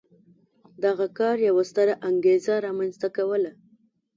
دغه 0.83 1.05
کار 1.19 1.35
یوه 1.47 1.63
ستره 1.71 1.93
انګېزه 2.09 2.55
رامنځته 2.65 3.07
کوله. 3.17 3.51